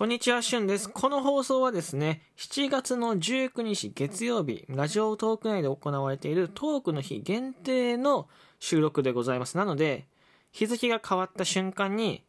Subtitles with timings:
[0.00, 0.88] こんにちは、しゅんです。
[0.88, 8.26] この放送はですね、7月の19日月曜日、ラジオトーク内で行われているトークの日限定の
[8.60, 9.58] 収録でございます。
[9.58, 10.06] なので、
[10.52, 12.24] 日付が変わった瞬間に、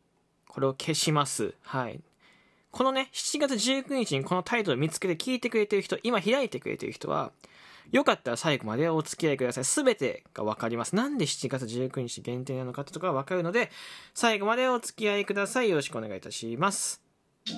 [0.50, 1.54] これを消します。
[1.62, 2.02] はい。
[2.72, 7.32] このね、7月19日にこのタイトル見つけて聞いてくれてる人、今開いてくれてる人は、
[7.90, 9.64] よかったら最後までお付き合いください。
[9.64, 10.98] すべてがわかります。
[10.98, 13.72] なんで7月19日限定なのかってところがわかるので、
[14.14, 15.70] 最後までお付き合いください。
[15.70, 17.01] よろしくお願いいたします。
[17.48, 17.54] こ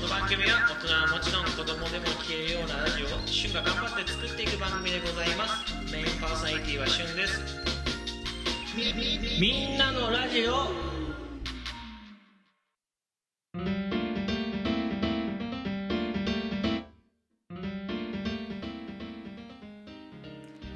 [0.00, 5.64] の番組は大人はもちろん子供でも聞けるようなラジオを旬が頑張って作っていく番組でございます。
[5.92, 7.40] メインパーソナリティは旬です。
[9.40, 10.66] みんなのラジオ。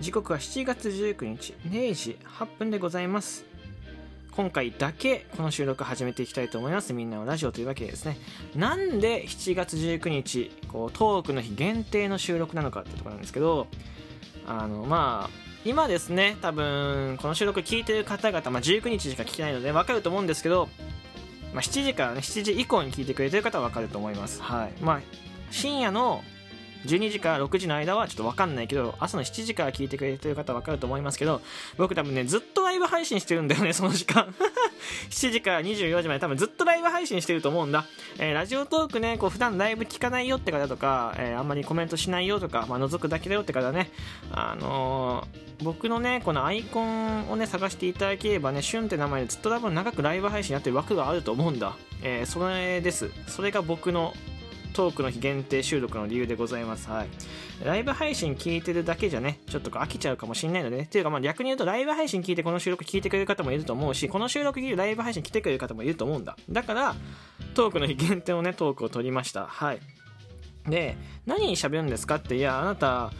[0.01, 1.55] 時刻は7月19日。
[1.69, 3.45] 0時8分でございます。
[4.37, 6.93] 今回だけこの収録始めていきたいと思います。
[6.93, 8.19] みんなのラジオというわけでですね。
[8.55, 13.67] なんで7月19日、こう、トークの日限定の収録なのかってところなんですけど、
[14.47, 20.69] あの、まあ、今ですね、多分、この収録聞いてる方々、まあ、19日しか聞けないのでわかると思うんですけど、
[21.55, 24.43] まあ、7時からね、7時以降に聞いてくれてる方はわかると思います。
[24.43, 24.83] はい。
[24.83, 25.01] まあ、
[25.51, 26.23] 深夜の
[26.85, 31.41] 12時から6時の間はちょっと分かんないけど、朝の7時から聞いてくれてる方は分かると思いますけど、
[31.77, 34.35] 僕多分ね、ずっとライブ配信してるんだよね、 その時間。
[35.11, 37.85] 7時から24時まで多分ずっとライブ配信してると思うんだ。
[38.19, 43.91] えー、ラジオトークね、こう普段ライブ聞かないよって方とか、えー、あんまりコメントしないよとか、まあ、覗くだけだよって方ね、
[44.31, 51.75] あのー、僕のね、このアイコンをね、探していただければね、シュンって名前でずっと多分長くライブ配信やってる枠があると思うんだ。
[52.03, 53.11] え、それです。
[53.27, 54.13] それが僕の
[54.77, 56.91] トークの日限定収録の理由でございます。
[56.91, 57.09] はい。
[57.65, 60.83] ライブ配信聞いてるだけじゃね、ちょっと飽きちゃうかもしんないのでね。
[60.83, 66.37] っていうかまあ逆に言うとライブ配信聞いてこの収録聞いてくれる方もいると思うし、この収録聞いてライブ配信来てくれる方もいると思うんだ。
[66.51, 66.95] だから、
[67.55, 69.47] トークの日限定のね、トークを撮りました。
[69.47, 69.81] はい。
[70.69, 73.13] で、何喋るんですかって、いや、あなた、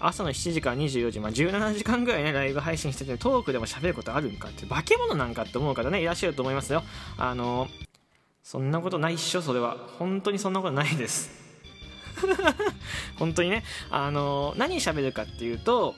[0.00, 6.82] 朝の7時から24時、まあ、17時間ぐらいね、ライブ配信してて、トークでも喋ることあるんかって、化け物なんかって思う方ね、いらっしゃると思いますよ。
[7.16, 7.68] あの、
[8.42, 9.76] そんなことないっしょそれは。
[9.98, 11.30] 本当にそんなことないです。
[13.18, 13.64] 本当にね。
[13.90, 15.94] あの何喋るかっていうと,、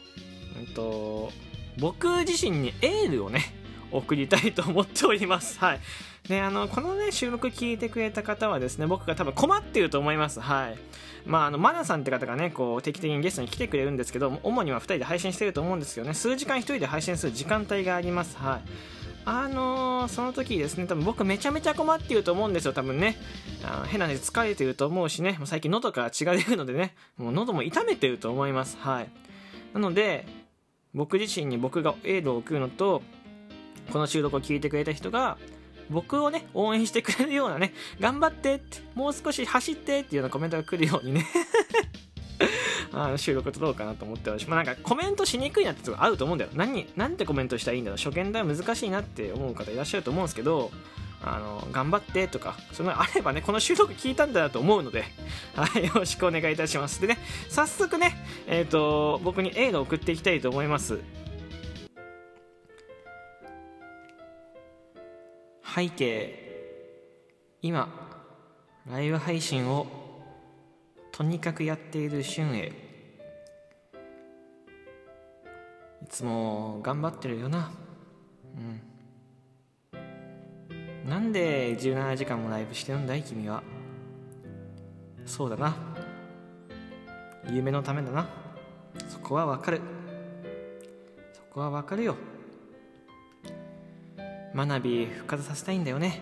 [0.58, 1.32] うんと、
[1.78, 3.54] 僕自身にエールをね
[3.90, 5.58] 送りたいと思っております。
[5.58, 5.80] はい。
[6.28, 10.40] であのこのね収録聞いてくれた方はですね僕が多分困っていると思います。
[10.40, 10.78] はい。
[11.26, 18.36] まああのマナさんって方がねこう定期的にゲストに来てくれるんですけど主には2人で配信してると思うんですけどね数時間1人で配信する時間帯があります。
[18.36, 19.01] はい。
[19.24, 23.16] あのー、その時ですね、多分僕めちゃめちゃ困っていると思うんですよ、多分ね。
[23.64, 28.76] あ変な話疲れてると思うしね、もう最近喉から血が出るのでね、もう喉も痛めてると思います。
[28.80, 29.08] はい。
[29.74, 30.26] なので、
[30.94, 33.02] 僕自身に僕がエールを送るのと、
[33.92, 35.38] この収録を聞いてくれた人が、
[35.90, 41.26] 僕をね、応援してくれるようなね、頑張ってって、もう少し走ってっていうようなコメントが来るようにね
[42.94, 46.50] あの収録撮ろうかなと思ってるし、まあ、なんかコメントしにくいなってとこあると思うんだよ。
[46.54, 47.96] 何、なんてコメントしたらいいんだろう。
[47.98, 50.70] 初見では難しいなって思う方いらっしゃると思うんですけど、
[51.24, 55.04] あの、頑張ってとか、そのあればね、この収録聞いたんだなと思うので、
[55.54, 57.00] はい、よろしくお願いいたします。
[57.00, 58.16] でね、早速ね、
[58.46, 61.00] えっ、ー、と、僕にエールを送っていきたいと思います。
[65.74, 66.42] 背景、
[67.62, 67.88] 今、
[68.90, 70.01] ライブ配信を
[71.12, 72.72] とにかくやっている俊へ。
[76.02, 77.70] いつも頑張ってるよな。
[78.56, 79.96] う
[81.06, 81.08] ん。
[81.08, 83.62] なんで17時間もライブしてるんだい君は。
[85.26, 85.76] そうだな。
[87.50, 88.26] 夢のためだな。
[89.08, 89.82] そこはわかる。
[91.34, 92.16] そこはわかるよ。
[94.54, 96.20] 学び復活させたいんだよね。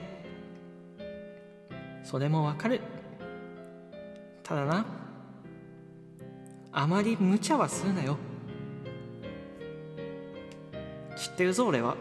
[2.02, 2.80] それもわかる。
[4.50, 4.84] ただな。
[6.72, 8.18] あまり無茶はするなよ。
[11.16, 11.96] 知ってるぞ俺は。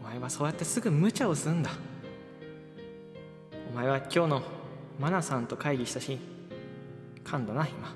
[0.00, 1.70] お前はそうやってすぐ無茶をするんだ。
[3.72, 4.42] お前は今日の
[4.98, 6.18] マナさんと会議したし
[7.22, 7.94] 噛んだな今。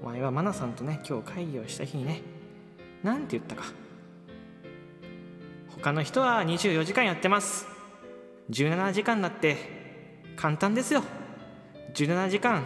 [0.00, 2.22] お前はマナさんとね今日会議をした日にね。
[3.02, 3.64] なんて言ったか。
[5.66, 7.66] 他の人は24時間やってます。
[8.50, 9.56] 17時間だって
[10.36, 11.02] 簡単ですよ。
[11.94, 12.64] 17時間。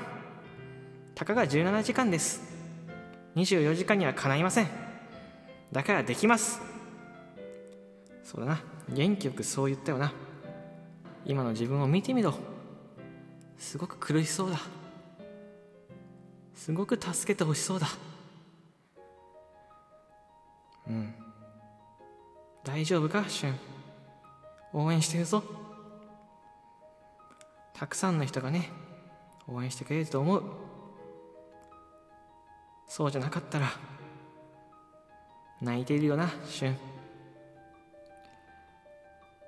[1.15, 2.43] たかが17時間です。
[3.37, 4.69] 24時間にはかないません。
[5.73, 6.61] だからできます。
[8.23, 8.63] そうだな。
[8.89, 10.13] 元気よくそう言ったよな。
[11.25, 12.35] 今の自分を見てみろ。
[13.59, 14.61] すごく苦しそうだ。
[16.55, 17.89] すごく助けてほしそうだ。
[20.89, 21.15] うん。
[22.63, 23.59] 大丈夫かシュン。
[24.73, 25.43] 応援してるぞ。
[27.73, 28.84] たくさんの人がね。
[29.49, 30.43] 応援してくれると思う。
[32.87, 33.71] そうじゃなかったら
[35.61, 36.77] 泣いているよな俊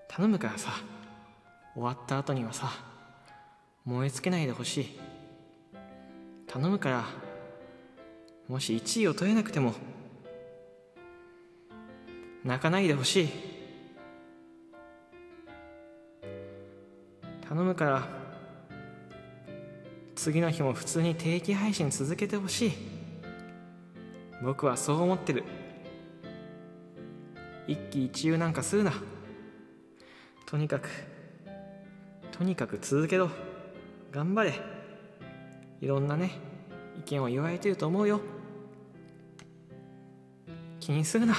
[0.09, 0.71] 頼むからさ
[1.75, 2.71] 終わった後にはさ
[3.85, 5.01] 燃え尽きないでほしい。
[6.47, 7.05] 頼むから
[8.49, 9.75] もし1位を取れなくても
[12.45, 13.29] 泣かないでほしい。
[17.49, 18.26] 頼むから
[20.27, 22.73] 次の日も普通に定期配信続けてほしい。
[24.43, 25.45] 僕はそう思ってる。
[27.69, 28.93] 一喜一憂なんかするな。
[30.45, 30.89] とにかく
[32.33, 33.31] とにかく続けろ。
[34.11, 34.55] 頑張れ。
[35.81, 36.33] いろんなね
[36.99, 38.21] 意見を言われてると思うよ。
[40.81, 41.37] 気にするな。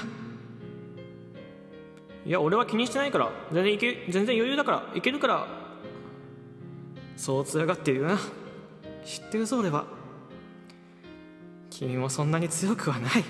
[2.26, 3.32] いや俺は気にしてないから。
[3.52, 4.84] 全然いけ全然余裕だから。
[4.96, 5.46] いけるから。
[7.18, 8.18] そう強がってるよな。
[9.06, 9.86] 知ってるぞ俺は。
[11.70, 13.12] 君もそんなに強くはない。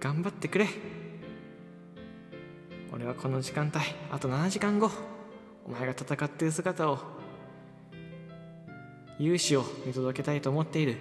[0.00, 0.68] 頑張ってくれ。
[2.92, 4.90] 俺はこの時間帯あと7時間後
[5.66, 6.98] お前が戦っている姿を
[9.18, 10.96] 勇姿を見届けたいと思っている。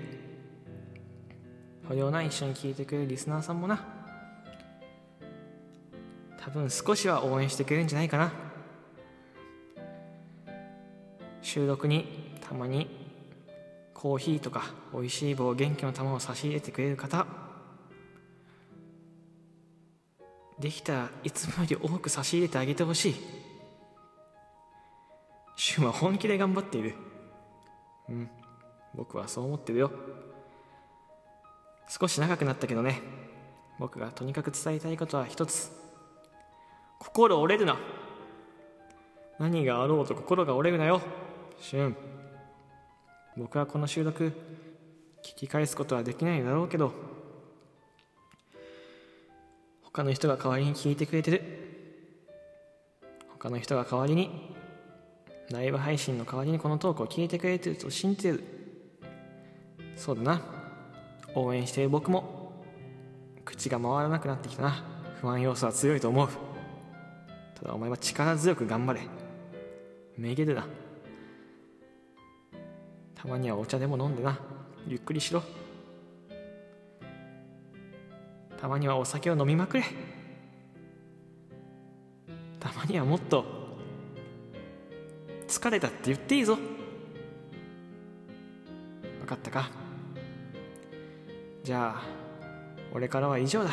[1.88, 3.84] これをな一緒に聞いてくれるリスナーさんもな。
[6.40, 8.32] 多分少しは応援してくれるんじゃないかな。
[11.44, 12.88] 収録にたまに
[13.94, 14.64] コーヒーとか
[14.94, 17.28] 美味しい棒元気の玉を差し入れてくれる方。
[20.58, 23.16] できたらいつもより多く差し入れてあげてほしい。
[25.58, 26.96] シュンは本気で頑張っている。
[28.10, 28.30] うん
[28.96, 29.92] 僕はそう思ってるよ。
[31.90, 33.02] 少し長くなったけどね。
[33.80, 35.72] 僕がとにかく伝えたいことは一つ。
[37.00, 37.78] 心折れるな。
[39.40, 41.02] 何があろうと心が折れるなよ。
[41.60, 41.98] シュン
[43.38, 44.32] 僕はこの収録
[45.24, 46.92] 聞き返すことはできないだろうけど
[49.94, 51.42] 他の人が代わりに聞いてくれてる。
[53.30, 54.56] 他の人が代わりに
[55.52, 58.44] ライブ配信の代わりにこのトークを聞いてくれてると信じてる。
[59.96, 60.42] そうだな。
[61.36, 62.64] 応援している僕も
[63.46, 64.84] 口が回らなくなってきたな。
[65.22, 66.30] 不安要素は強いと思う。
[67.54, 69.02] ただお前は力強く頑張れ。
[70.18, 70.66] めげるな。
[73.24, 74.38] たまにはお茶でも飲んでな。
[74.86, 75.42] ゆっくりしろ。
[78.60, 79.84] たまにはお酒を飲みまくれ。
[82.60, 83.46] たまにはもっと。
[85.48, 86.58] 疲れたって言っていいぞ。
[89.22, 89.72] 分かったか？
[91.64, 92.04] じゃあ
[92.94, 93.70] 俺からは以上だ。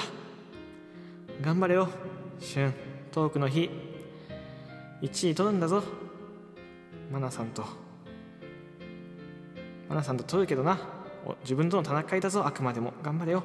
[1.42, 1.88] 頑張れよ。
[2.38, 2.72] 俊
[3.10, 3.68] トークの日。
[5.02, 5.82] 1位取るんだぞ。
[7.10, 7.89] マナさんと。
[9.90, 10.78] マナさんと取るけどな。
[11.42, 12.94] 自分との戦いだぞあくまでも。
[13.02, 13.42] 頑張れよ。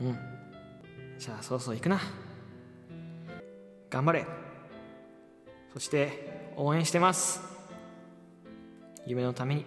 [0.00, 0.18] うん。
[1.18, 2.00] じゃあそろそろ行くな。
[3.90, 4.24] 頑張れ。
[5.72, 7.40] そして応援してます。
[9.04, 9.64] 夢のために。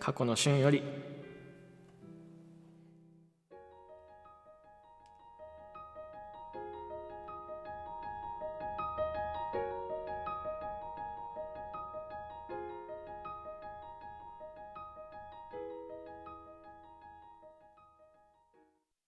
[0.00, 0.82] 過去の旬より